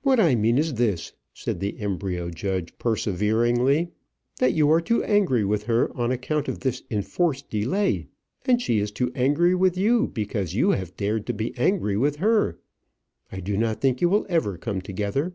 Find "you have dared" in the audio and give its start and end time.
10.54-11.26